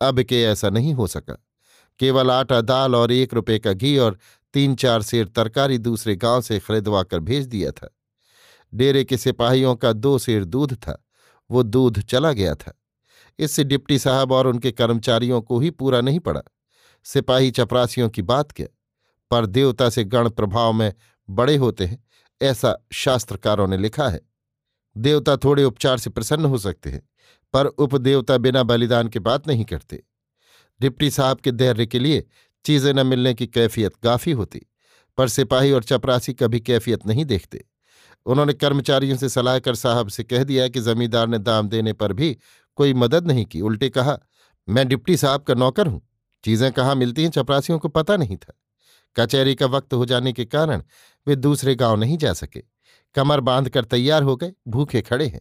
अब 0.00 0.22
के 0.22 0.42
ऐसा 0.42 0.70
नहीं 0.70 0.94
हो 0.94 1.06
सका। 1.06 1.44
केवल 1.98 2.30
आटा 2.30 2.60
दाल 2.60 2.94
और 2.94 3.12
एक 3.12 3.34
रुपये 3.34 3.58
का 3.58 3.72
घी 3.72 3.98
और 3.98 4.18
तीन 4.54 4.74
चार 4.74 5.02
सेर 5.02 5.26
तरकारी 5.26 5.78
दूसरे 5.78 6.16
गाँव 6.16 6.40
से 6.40 6.58
खरीदवा 6.58 7.02
कर 7.02 7.18
भेज 7.18 7.46
दिया 7.46 7.70
था। 7.70 7.96
डेरे 8.74 9.04
के 9.04 9.16
सिपाहियों 9.16 9.76
का 9.76 9.92
दो 9.92 10.18
सेर 10.18 10.44
दूध 10.44 10.74
था। 10.74 11.04
वो 11.50 11.62
दूध 11.62 12.00
चला 12.00 12.32
गया 12.32 12.54
था। 12.54 12.80
इससे 13.38 13.64
डिप्टी 13.64 13.98
साहब 13.98 14.32
और 14.32 14.46
उनके 14.46 14.72
कर्मचारियों 14.72 15.40
को 15.40 15.58
ही 15.60 15.70
पूरा 15.70 16.00
नहीं 16.00 16.20
पड़ा। 16.20 16.42
सिपाही 17.04 17.50
चपरासियों 17.50 18.08
की 18.08 18.22
बात 18.22 18.52
क्या? 18.52 18.66
पर 19.30 19.46
देवता 19.46 19.88
से 19.90 20.04
गण 20.04 20.28
प्रभाव 20.28 20.72
में 20.72 20.92
बड़े 21.30 21.56
होते 21.56 21.84
हैं, 21.84 22.04
ऐसा 22.42 22.76
शास्त्रकारों 22.92 23.66
ने 23.68 23.76
लिखा 23.76 24.08
है। 24.08 24.20
देवता 24.96 25.36
थोड़े 25.36 25.64
उपचार 25.64 25.98
से 25.98 26.10
प्रसन्न 26.10 26.44
हो 26.44 26.58
सकते 26.58 26.90
हैं, 26.90 27.08
पर 27.54 27.66
उपदेवता 27.66 28.38
बिना 28.38 28.62
बलिदान 28.62 29.08
के 29.08 29.18
बात 29.18 29.48
नहीं 29.48 29.64
करते। 29.64 30.02
डिप्टी 30.80 31.10
साहब 31.10 31.40
के 31.40 31.52
धैर्य 31.52 31.86
के 31.86 31.98
लिए 31.98 32.24
चीज़ें 32.64 32.94
न 32.94 33.06
मिलने 33.06 33.34
की 33.34 33.46
कैफियत 33.46 33.96
काफ़ी 33.96 34.32
होती, 34.32 34.62
पर 35.18 35.28
सिपाही 35.28 35.72
और 35.72 35.84
चपरासी 35.84 36.32
कभी 36.32 36.60
कैफियत 36.60 37.06
नहीं 37.06 37.24
देखते। 37.24 37.64
उन्होंने 38.26 38.52
कर्मचारियों 38.52 39.16
से 39.16 39.28
सलाह 39.28 39.58
कर 39.58 39.74
साहब 39.74 40.08
से 40.08 40.24
कह 40.24 40.44
दिया 40.44 40.68
कि 40.68 40.80
जमींदार 40.80 41.26
ने 41.26 41.38
दाम 41.38 41.68
देने 41.68 41.92
पर 41.92 42.12
भी 42.12 42.36
कोई 42.76 42.94
मदद 42.94 43.26
नहीं 43.26 43.44
की। 43.46 43.60
उल्टे 43.60 43.88
कहा, 43.88 44.18
मैं 44.68 44.88
डिप्टी 44.88 45.16
साहब 45.16 45.42
का 45.42 45.54
नौकर 45.54 45.86
हूँ। 45.86 46.08
चीज़ें 46.44 46.72
कहाँ 46.72 46.94
मिलती 46.94 47.22
हैं 47.22 47.30
चपरासियों 47.30 47.78
को 47.78 47.88
पता 47.88 48.16
नहीं 48.16 48.36
था। 48.36 48.52
कचहरी 49.16 49.54
का 49.54 49.66
वक्त 49.66 49.94
हो 49.94 50.06
जाने 50.06 50.32
के 50.32 50.44
कारण 50.44 50.82
वे 51.26 51.36
दूसरे 51.36 51.74
गाँव 51.74 51.96
नहीं 51.96 52.18
जा 52.18 52.32
सके। 52.32 52.62
कमर 53.14 53.40
बाँध 53.40 53.68
कर 53.68 53.84
तैयार 53.84 54.22
हो 54.22 54.36
गए, 54.36 54.52
भूखे 54.68 55.02
खड़े 55.02 55.26
हैं। 55.26 55.40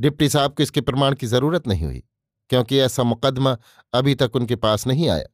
डिप्टी 0.00 0.28
साहब 0.28 0.54
को 0.54 0.62
इसके 0.62 0.80
प्रमाण 0.80 1.14
की 1.14 1.26
ज़रूरत 1.26 1.66
नहीं 1.66 1.84
हुई, 1.84 2.02
क्योंकि 2.50 2.78
ऐसा 2.78 3.02
मुकदमा 3.02 3.56
अभी 3.92 4.14
तक 4.14 4.36
उनके 4.36 4.56
पास 4.56 4.86
नहीं 4.86 5.08
आया। 5.08 5.26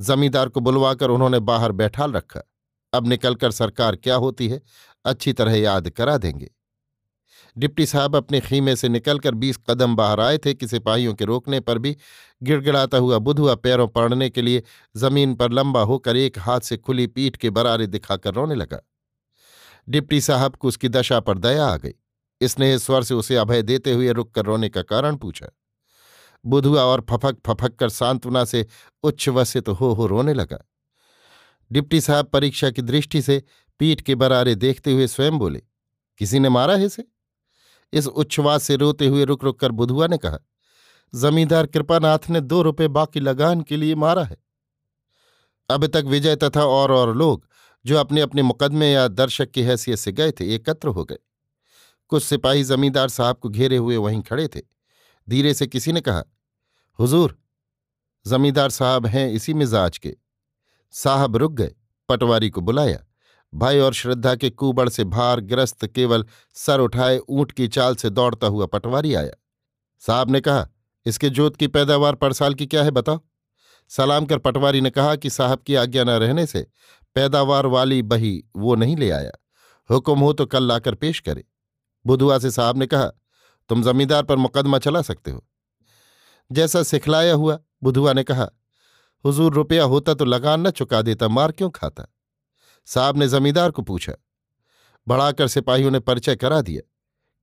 जमींदार 0.00 0.48
को 0.48 0.60
बुलवाकर 0.60 1.10
उन्होंने 1.10 1.38
बाहर 1.40 1.72
बैठाल 1.72 2.12
रखा। 2.12 2.40
अब 2.92 3.06
निकलकर 3.06 3.50
सरकार 3.50 3.96
क्या 3.96 4.14
होती 4.14 4.48
है, 4.48 4.62
अच्छी 5.04 5.32
तरह 5.32 5.54
याद 5.54 5.90
करा 5.90 6.16
देंगे। 6.16 6.50
डिप्टी 7.58 7.86
साहब 7.86 8.16
अपने 8.16 8.40
खीमे 8.40 8.74
से 8.76 8.88
निकलकर 8.88 9.34
बीस 9.34 9.56
कदम 9.70 9.96
बाहर 9.96 10.20
आए 10.20 10.38
थे 10.38 10.54
कि 10.54 10.66
सिपाहियों 10.68 11.14
के 11.14 11.24
रोकने 11.24 11.60
पर 11.60 11.78
भी 11.78 11.96
गिड़गिड़ाता 12.42 12.98
हुआ 12.98 13.18
बुधुआ 13.18 13.54
पैरों 13.54 13.88
पड़ने 13.88 14.30
के 14.30 14.42
लिए 14.42 14.62
ज़मीन 14.96 15.34
पर 15.34 15.52
लंबा 15.52 15.82
होकर 15.82 16.16
एक 16.16 16.38
हाथ 16.38 16.60
से 16.60 16.76
खुली 16.76 17.06
पीठ 17.06 17.36
के 17.36 17.50
बरारे 17.50 17.86
दिखाकर 17.86 18.34
रोने 18.34 18.54
लगा। 18.54 18.80
डिप्टी 19.88 20.20
साहब 20.20 20.56
को 20.56 20.68
उसकी 20.68 20.88
दशा 20.88 21.20
पर 21.20 21.38
दया 21.38 21.66
आ 21.66 21.76
गई। 21.76 21.94
स्नेह 22.40 22.76
स्वर 22.78 23.02
से 23.02 23.14
उसे 23.14 23.36
अभय 23.36 23.62
देते 23.62 23.92
हुए 23.92 24.12
रुक 24.12 24.34
कर 24.34 24.44
रोने 24.44 24.68
का 24.68 24.82
कारण 24.82 25.16
पूछा। 25.16 25.46
बुधुआ 26.44 26.82
और 26.82 27.04
फफक 27.10 27.38
फफक 27.46 27.74
कर 27.76 27.88
सांत्वना 27.88 28.44
से 28.44 28.66
उच्छ्वसित 29.02 29.64
तो 29.64 29.72
हो 29.72 29.92
हो 29.92 30.06
रोने 30.06 30.34
लगा। 30.34 30.58
डिप्टी 31.70 32.00
साहब 32.00 32.26
परीक्षा 32.26 32.70
की 32.70 32.82
दृष्टि 32.82 33.22
से 33.22 33.42
पीठ 33.80 34.00
के 34.00 34.14
बरारे 34.14 34.54
देखते 34.54 34.92
हुए 34.92 35.06
स्वयं 35.06 35.38
बोले, 35.38 35.62
किसी 36.20 36.38
ने 36.38 36.48
मारा 36.48 36.76
है 36.76 36.86
इसे? 36.86 37.04
इस 37.92 38.06
उच्छ्वास 38.06 38.62
से 38.62 38.76
रोते 38.76 39.06
हुए 39.06 39.24
रुक 39.24 39.44
रुक 39.44 39.60
कर 39.60 39.72
बुधुआ 39.72 40.06
ने 40.06 40.18
कहा, 40.18 40.38
जमींदार 41.14 41.66
कृपानाथ 41.66 42.30
ने 42.30 42.40
दो 42.40 42.62
रुपए 42.62 42.88
बाकी 42.88 43.20
लगान 43.20 43.62
के 43.62 43.76
लिए 43.76 43.94
मारा 43.94 44.24
है। 44.24 44.36
अब 45.70 45.86
तक 45.86 46.04
विजय 46.06 46.36
तथा 46.36 46.64
और 46.64 46.92
और 46.92 47.16
लोग 47.16 47.48
जो 47.86 47.96
अपने 47.96 48.20
अपने 48.20 48.42
मुकदमे 48.42 48.92
या 48.92 49.08
दर्शक 49.08 49.50
की 49.50 49.62
हैसियत 49.62 49.98
से 49.98 50.12
गए 50.12 50.30
थे, 50.30 50.54
एकत्र 50.54 50.88
हो 50.88 51.04
गए। 51.04 51.18
कुछ 52.08 52.24
सिपाही 52.24 52.64
जमींदार 52.64 53.08
साहब 53.08 53.36
को 53.36 53.48
घेरे 53.48 53.76
हुए 53.76 53.96
वहीं 53.96 54.22
खड़े 54.22 54.48
थे। 54.48 54.60
धीरे 55.28 55.54
से 55.54 55.66
किसी 55.66 55.92
ने 55.92 56.00
कहा, 56.00 56.24
हुजूर, 56.98 57.38
जमींदार 58.26 58.70
साहब 58.70 59.06
हैं 59.06 59.30
इसी 59.30 59.54
मिजाज 59.54 59.98
के। 59.98 60.16
साहब 60.90 61.36
रुक 61.36 61.52
गए, 61.52 61.74
पटवारी 62.08 62.50
को 62.50 62.60
बुलाया। 62.60 63.06
भाई 63.54 63.78
और 63.78 63.94
श्रद्धा 63.94 64.34
के 64.34 64.50
कुबड़ 64.50 64.88
से 64.88 65.04
भार 65.04 65.40
ग्रस्त 65.40 65.86
केवल 65.86 66.24
सर 66.54 66.80
उठाए 66.80 67.18
ऊँट 67.28 67.52
की 67.52 67.68
चाल 67.68 67.94
से 67.94 68.10
दौड़ता 68.10 68.46
हुआ 68.46 68.66
पटवारी 68.66 69.14
आया। 69.14 69.32
साहब 69.98 70.30
ने 70.30 70.40
कहा, 70.40 70.68
इसके 71.06 71.30
जोत 71.30 71.56
की 71.56 71.66
पैदावार 71.66 72.14
पर 72.14 72.32
साल 72.32 72.54
की 72.54 72.66
क्या 72.66 72.82
है 72.82 72.90
बताओ? 72.90 73.20
सलाम 73.90 74.26
कर 74.26 74.38
पटवारी 74.38 74.80
ने 74.80 74.90
कहा 74.90 75.16
कि 75.16 75.30
साहब 75.30 75.58
की 75.58 75.74
आज्ञा 75.74 76.04
न 76.04 76.10
रहने 76.10 76.46
से 76.46 76.66
पैदावार 77.14 77.66
वाली 77.66 78.02
बही 78.02 78.44
वो 78.56 78.74
नहीं 78.74 78.96
ले 78.96 79.10
आया। 79.10 79.30
हुक्म 79.90 80.18
हो 80.18 80.32
तो 80.32 80.46
कल 80.46 80.62
लाकर 80.62 80.94
पेश 80.94 81.20
करे। 81.20 81.44
बुधुआ 82.06 82.38
से 82.38 82.50
साहब 82.50 82.78
ने 82.78 82.86
कहा, 82.86 83.06
तुम 83.68 83.82
जमींदार 83.82 84.22
पर 84.22 84.36
मुकदमा 84.36 84.78
चला 84.78 85.02
सकते 85.02 85.30
हो। 85.30 85.44
जैसा 86.52 86.82
सिखलाया 86.82 87.34
हुआ 87.34 87.58
बुधुआ 87.82 88.12
ने 88.12 88.22
कहा, 88.22 88.48
हुजूर 89.24 89.54
रुपया 89.54 89.84
होता 89.84 90.14
तो 90.14 90.24
लगान 90.24 90.66
न 90.66 90.70
चुका 90.70 91.02
देता, 91.02 91.28
मार 91.28 91.52
क्यों 91.52 91.70
खाता? 91.70 92.06
साहब 92.86 93.16
ने 93.16 93.28
जमींदार 93.28 93.70
को 93.70 93.82
पूछा। 93.82 94.12
बढ़ाकर 95.08 95.48
सिपाहियों 95.48 95.90
ने 95.90 96.00
परिचय 96.00 96.36
करा 96.36 96.60
दिया। 96.60 96.90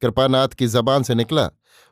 कृपानाथ 0.02 0.48
की 0.48 0.68
जबान 0.68 1.04
से 1.04 1.16
निकला, 1.16 1.50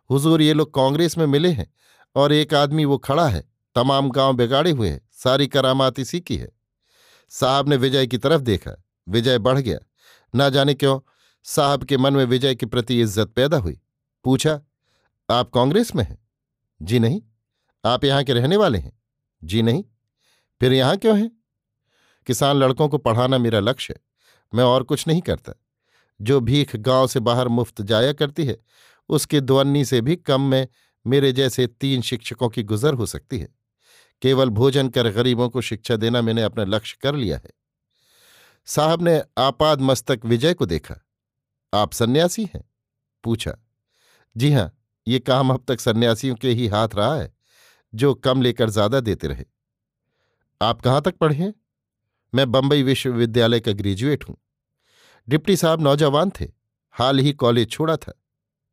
हुजूर, 0.09 0.41
ये 0.41 0.53
लोग 0.53 0.73
कांग्रेस 0.73 1.17
में 1.17 1.25
मिले 1.25 1.49
हैं 1.49 1.73
और 2.15 2.33
एक 2.33 2.53
आदमी 2.53 2.85
वो 2.85 2.97
खड़ा 2.97 3.27
है। 3.27 3.51
तमाम 3.75 4.09
गाँव 4.09 4.33
बिगाड़े 4.33 4.71
हुए 4.71 4.89
हैं, 4.89 5.09
सारी 5.11 5.47
करामात 5.47 5.99
इसी 5.99 6.19
की 6.19 6.37
है। 6.37 6.51
साहब 7.29 7.69
ने 7.69 7.75
विजय 7.75 8.07
की 8.07 8.17
तरफ़ 8.17 8.41
देखा। 8.41 8.83
विजय 9.09 9.37
बढ़ 9.37 9.59
गया। 9.59 9.79
ना 10.35 10.49
जाने 10.49 10.73
क्यों, 10.73 10.99
साहब 11.43 11.83
के 11.83 11.97
मन 11.97 12.13
में 12.13 12.25
विजय 12.25 12.55
के 12.55 12.65
प्रति 12.65 13.01
इज़्ज़त 13.01 13.27
पैदा 13.27 13.57
हुई। 13.57 13.81
पूछा, 14.23 14.61
आप 15.29 15.49
कांग्रेस 15.49 15.95
में 15.95 16.03
हैं? 16.03 16.27
जी 16.81 16.99
नहीं। 16.99 17.21
आप 17.85 18.03
यहाँ 18.03 18.23
के 18.23 18.33
रहने 18.33 18.57
वाले 18.57 18.77
हैं? 18.77 18.99
जी 19.43 19.61
नहीं। 19.61 19.83
फिर 20.59 20.73
यहाँ 20.73 20.97
क्यों 20.97 21.19
हैं? 21.19 21.34
किसान 22.27 22.57
लड़कों 22.57 22.89
को 22.89 22.97
पढ़ाना 22.97 23.37
मेरा 23.37 23.59
लक्ष्य 23.59 23.93
है। 23.93 24.01
मैं 24.53 24.63
और 24.63 24.83
कुछ 24.83 25.07
नहीं 25.07 25.21
करता। 25.21 25.53
जो 26.21 26.39
भीख 26.39 26.75
गाँव 26.75 27.07
से 27.07 27.19
बाहर 27.19 27.47
मुफ़्त 27.47 27.81
जाया 27.81 28.13
करती 28.13 28.45
है, 28.45 28.57
उसके 29.09 29.41
द्वन्नी 29.41 29.85
से 29.85 30.01
भी 30.01 30.15
कम 30.15 30.41
में 30.41 30.67
मेरे 31.07 31.31
जैसे 31.31 31.67
तीन 31.67 32.01
शिक्षकों 32.01 32.49
की 32.49 32.63
गुजर 32.63 32.93
हो 32.93 33.05
सकती 33.05 33.39
है। 33.39 33.47
केवल 34.21 34.49
भोजन 34.49 34.89
कर 34.89 35.09
गरीबों 35.09 35.49
को 35.49 35.61
शिक्षा 35.61 35.95
देना 35.95 36.21
मैंने 36.21 36.43
अपना 36.43 36.63
लक्ष्य 36.63 36.97
कर 37.01 37.15
लिया 37.15 37.37
है। 37.37 37.49
साहब 38.65 39.01
ने 39.01 39.23
आपाद 39.37 39.81
मस्तक 39.81 40.25
विजय 40.25 40.53
को 40.53 40.65
देखा। 40.65 40.95
आप 41.73 41.93
सन्यासी 41.93 42.49
हैं? 42.55 42.63
पूछा। 43.23 43.53
जी 44.37 44.51
हाँ 44.51 44.71
ये 45.07 45.19
काम 45.19 45.49
अब 45.49 45.65
तक 45.67 45.79
सन्यासियों 45.79 46.35
के 46.35 46.49
ही 46.49 46.67
हाथ 46.67 46.87
रहा 46.95 47.15
है, 47.15 47.33
जो 47.93 48.13
कम 48.13 48.41
लेकर 48.41 48.69
ज़्यादा 48.69 48.99
देते 48.99 49.27
रहे। 49.27 49.45
आप 50.61 50.81
कहाँ 50.81 51.01
तक 51.01 51.17
पढ़े 51.17 51.53
मैं 52.35 52.51
बंबई 52.51 52.83
विश्वविद्यालय 52.83 53.59
का 53.59 53.71
ग्रेजुएट 53.71 54.29
हूँ। 54.29 54.37
डिप्टी 55.29 55.55
साहब 55.55 55.81
नौजवान 55.81 56.29
थे। 56.29 56.45
हाल 56.91 57.19
ही 57.19 57.33
कॉलेज 57.33 57.69
छोड़ा 57.69 57.97
था। 57.97 58.21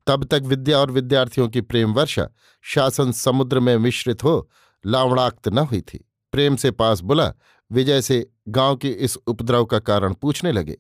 तब 0.07 0.25
तक 0.25 0.43
विद्या 0.45 0.79
और 0.79 0.91
विद्यार्थियों 0.91 1.49
की 1.49 1.61
प्रेम 1.61 1.93
वर्षा, 1.93 2.29
शासन 2.63 3.13
समुद्र 3.13 3.61
में 3.61 3.77
मिश्रित 3.77 4.25
हो, 4.25 4.51
लावणाक्त 4.87 5.49
न 5.49 5.59
हुई 5.59 5.81
थी। 5.81 6.11
प्रेम 6.33 6.57
से 6.57 6.71
पास 6.71 7.01
बुला, 7.01 7.35
विजय 7.71 8.03
से 8.03 8.31
गाँव 8.49 8.77
के 8.77 8.89
इस 8.89 9.17
उपद्रव 9.17 9.65
का 9.65 9.79
कारण 9.79 10.15
पूछने 10.15 10.53
लगे। 10.53 10.79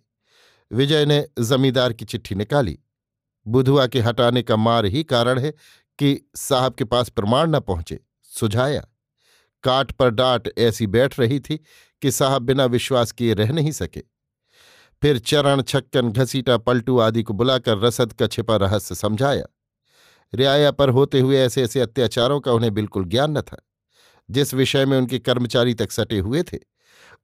विजय 0.72 1.06
ने 1.06 1.28
जमींदार 1.38 1.92
की 1.92 2.04
चिट्ठी 2.04 2.34
निकाली। 2.34 2.78
बुधुआ 3.48 3.86
के 3.86 4.00
हटाने 4.00 4.42
का 4.42 4.56
मार 4.56 4.84
ही 4.84 5.04
कारण 5.04 5.38
है 5.38 5.50
कि 5.98 6.30
साहब 6.36 6.74
के 6.74 6.84
पास 6.84 7.08
प्रमाण 7.08 7.50
न 7.50 7.60
पहुँचे, 7.60 8.00
सुझाया। 8.22 8.84
काट 9.62 9.92
पर 9.92 10.10
डांट 10.10 10.58
ऐसी 10.58 10.86
बैठ 10.86 11.20
रही 11.20 11.40
थी 11.40 11.60
कि 12.02 12.10
साहब 12.10 12.42
बिना 12.42 12.64
विश्वास 12.64 13.12
किए 13.12 13.34
रह 13.34 13.52
नहीं 13.52 13.72
सके। 13.72 14.02
फिर 15.02 15.18
चरण 15.18 15.62
छक्कन 15.62 16.12
घसीटा 16.12 16.56
पलटू 16.56 16.98
आदि 16.98 17.22
को 17.22 17.34
बुलाकर 17.34 17.78
रसद 17.78 18.12
का 18.12 18.26
छिपा 18.26 18.56
रहस्य 18.56 18.94
समझाया। 18.94 19.44
रियाया 20.34 20.70
पर 20.70 20.88
होते 20.88 21.20
हुए 21.20 21.36
ऐसे 21.36 21.62
ऐसे 21.62 21.80
अत्याचारों 21.80 22.40
का 22.40 22.52
उन्हें 22.52 22.74
बिल्कुल 22.74 23.04
ज्ञान 23.04 23.38
न 23.38 23.40
था। 23.40 23.68
जिस 24.30 24.54
विषय 24.54 24.86
में 24.86 24.98
उनके 24.98 25.18
कर्मचारी 25.18 25.74
तक 25.74 25.92
सटे 25.92 26.18
हुए 26.18 26.42
थे, 26.42 26.58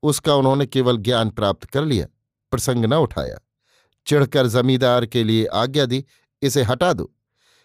उसका 0.02 0.35
उन्होंने 0.35 0.66
केवल 0.66 0.97
ज्ञान 0.97 1.30
प्राप्त 1.30 1.64
कर 1.64 1.85
लिया, 1.85 2.06
प्रसंग 2.50 2.85
न 2.85 2.92
उठाया। 2.92 3.38
चिढ़कर 4.06 4.47
जमींदार 4.47 5.06
के 5.06 5.25
लिए 5.25 5.47
आज्ञा 5.47 5.87
दी, 5.87 6.04
इसे 6.42 6.62
हटा 6.62 6.92
दो। 6.92 7.14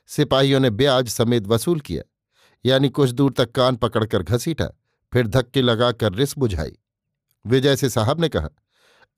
सिपाहियों 0.07 0.59
ने 0.59 0.69
ब्याज 0.69 1.07
समेत 1.07 1.47
वसूल 1.47 1.79
किया, 1.79 2.03
यानी 2.65 2.89
कुछ 2.89 3.09
दूर 3.09 3.31
तक 3.31 3.51
कान 3.51 3.75
पकड़कर 3.75 4.23
घसीटा, 4.23 4.65
फिर 5.13 5.27
धक्के 5.27 5.61
लगाकर 5.61 6.13
रिस 6.13 6.37
बुझाई। 6.37 6.77
विजय 7.45 7.75
से 7.75 7.89
साहब 7.89 8.21
ने 8.21 8.29
कहा, 8.29 8.49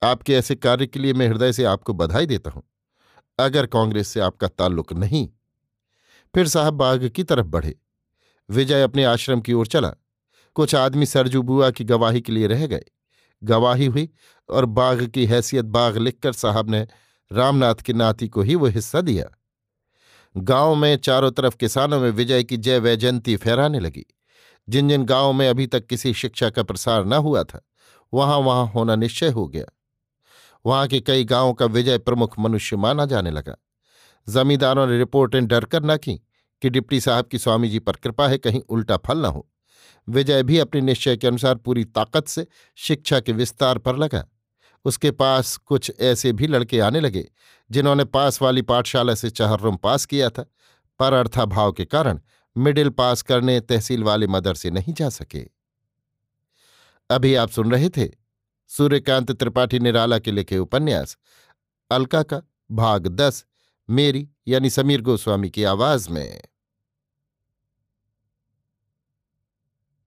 आपके 0.02 0.34
ऐसे 0.34 0.54
कार्य 0.54 0.86
के 0.86 1.00
लिए 1.00 1.12
मैं 1.12 1.28
हृदय 1.28 1.52
से 1.52 1.64
आपको 1.64 1.92
बधाई 1.92 2.26
देता 2.26 2.50
हूँ, 2.50 2.62
अगर 3.38 3.66
कांग्रेस 3.66 4.08
से 4.08 4.20
आपका 4.20 4.48
ताल्लुक 4.48 4.92
नहीं। 4.92 5.28
फिर 6.34 6.48
साहब 6.48 6.74
बाग 6.74 7.08
की 7.08 7.24
तरफ़ 7.24 7.46
बढ़े। 7.46 7.74
विजय 8.50 8.82
अपने 8.82 9.04
आश्रम 9.04 9.40
की 9.40 9.52
ओर 9.52 9.66
चला। 9.66 9.92
कुछ 10.56 10.74
आदमी 10.74 11.06
सरजू 11.06 11.42
बुआ 11.42 11.70
की 11.70 11.84
गवाही 11.84 12.20
के 12.20 12.32
लिए 12.32 12.46
रह 12.46 12.66
गए। 12.66 12.84
गवाही 13.42 13.86
हुई 13.86 14.08
और 14.48 14.64
बाघ 14.64 15.06
की 15.06 15.26
हैसियत 15.26 15.64
बाघ 15.64 15.96
लिखकर 15.96 16.32
साहब 16.32 16.70
ने 16.70 16.86
रामनाथ 17.30 17.74
की 17.74 17.92
नाती 17.92 18.28
को 18.28 18.42
ही 18.42 18.54
वो 18.54 18.66
हिस्सा 18.66 19.00
दिया। 19.00 19.24
गाँव 20.36 20.74
में 20.74 20.96
चारों 20.96 21.30
तरफ़ 21.30 21.56
किसानों 21.56 22.00
में 22.00 22.10
विजय 22.10 22.44
की 22.44 22.56
जय 22.56 22.78
वैजयंती 22.78 23.36
फहराने 23.36 23.80
लगी। 23.80 24.04
जिन 24.68 24.88
जिन 24.88 25.04
गाँवों 25.04 25.32
में 25.32 25.48
अभी 25.48 25.66
तक 25.66 25.86
किसी 25.86 26.12
शिक्षा 26.14 26.50
का 26.50 26.62
प्रसार 26.62 27.04
न 27.04 27.12
हुआ 27.12 27.42
था 27.42 27.60
वहाँ 28.14 28.38
वहाँ 28.38 28.66
होना 28.66 28.96
निश्चय 28.96 29.28
हो 29.28 29.48
गया। 29.48 29.64
वहाँ 30.66 30.86
के 30.86 31.00
कई 31.00 31.24
गाँवों 31.24 31.54
का 31.54 31.66
विजय 31.66 31.98
प्रमुख 31.98 32.38
मनुष्य 32.38 32.76
माना 32.76 33.04
जाने 33.06 33.30
लगा। 33.30 33.56
जमींदारों 34.28 34.86
ने 34.86 34.98
रिपोर्टें 34.98 35.46
डरकर 35.46 35.82
न 35.82 35.96
की 35.96 36.14
कि 36.62 36.70
डिप्टी 36.70 37.00
साहब 37.00 37.26
की 37.26 37.38
स्वामी 37.38 37.68
जी 37.68 37.78
पर 37.78 37.92
कृपा 37.92 38.28
है 38.28 38.38
कहीं 38.38 38.60
उल्टा 38.68 38.96
फल 38.96 39.18
न 39.18 39.24
हो। 39.24 39.48
विजय 40.08 40.42
भी 40.42 40.58
अपने 40.58 40.80
निश्चय 40.80 41.16
के 41.16 41.26
अनुसार 41.26 41.54
पूरी 41.54 41.84
ताकत 41.84 42.28
से 42.28 42.46
शिक्षा 42.76 43.20
के 43.20 43.32
विस्तार 43.32 43.78
पर 43.78 43.96
लगा। 43.96 44.24
उसके 44.84 45.10
पास 45.10 45.56
कुछ 45.56 45.92
ऐसे 46.00 46.32
भी 46.32 46.46
लड़के 46.46 46.80
आने 46.80 47.00
लगे, 47.00 47.30
जिन्होंने 47.70 48.04
पास 48.04 48.42
वाली 48.42 48.62
पाठशाला 48.62 49.14
से 49.14 49.30
चहर्रुम 49.30 49.76
पास 49.76 50.04
किया 50.04 50.30
था, 50.30 50.50
पर 50.98 51.12
अर्थाभाव 51.12 51.72
के 51.72 51.84
कारण 51.84 52.20
मिडिल 52.56 52.88
पास 52.88 53.22
करने 53.22 53.60
तहसील 53.60 54.04
वाले 54.04 54.26
मदरसे 54.26 54.70
नहीं 54.70 54.94
जा 54.94 55.08
सके। 55.08 55.55
अभी 57.10 57.34
आप 57.34 57.50
सुन 57.50 57.72
रहे 57.72 57.88
थे 57.88 58.08
सूर्यकांत 58.68 59.32
त्रिपाठी 59.32 59.78
निराला 59.78 60.18
के 60.18 60.30
लिखे 60.30 60.58
उपन्यास, 60.58 61.16
अलका 61.90 62.22
का 62.22 62.42
भाग 62.70 63.06
दस, 63.06 63.44
मेरी 63.90 64.28
यानी 64.48 64.70
समीर 64.70 65.00
गोस्वामी 65.00 65.50
की 65.50 65.64
आवाज़ 65.64 66.10
में। 66.10 66.42